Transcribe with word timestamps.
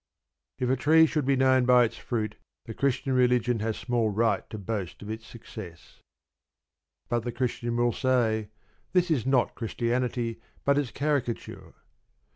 If 0.57 0.67
a 0.67 0.75
tree 0.75 1.05
should 1.05 1.25
be 1.27 1.35
known 1.35 1.65
by 1.65 1.83
its 1.83 1.95
fruit, 1.97 2.35
the 2.65 2.73
Christian 2.73 3.13
religion 3.13 3.59
has 3.59 3.77
small 3.77 4.09
right 4.09 4.49
to 4.49 4.57
boast 4.57 5.03
of 5.03 5.11
its 5.11 5.27
success. 5.27 5.99
But 7.07 7.19
the 7.19 7.31
Christian 7.31 7.77
will 7.77 7.93
say, 7.93 8.49
"This 8.93 9.11
is 9.11 9.27
not 9.27 9.53
Christianity, 9.53 10.41
but 10.65 10.79
its 10.79 10.89
caricature." 10.89 11.75